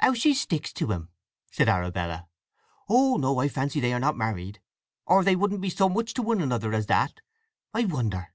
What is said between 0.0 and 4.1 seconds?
"How she sticks to him!" said Arabella. "Oh no—I fancy they are